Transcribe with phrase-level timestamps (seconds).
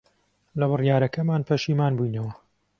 [0.59, 2.31] لە بڕیارەکەمان پەشیمان بووینەوە.